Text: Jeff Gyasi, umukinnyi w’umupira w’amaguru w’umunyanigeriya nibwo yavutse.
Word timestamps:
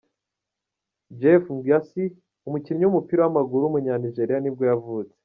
Jeff 1.19 1.45
Gyasi, 1.65 2.05
umukinnyi 2.47 2.83
w’umupira 2.85 3.19
w’amaguru 3.23 3.61
w’umunyanigeriya 3.63 4.39
nibwo 4.41 4.63
yavutse. 4.71 5.15